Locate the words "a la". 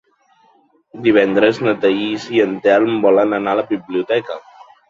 3.55-3.67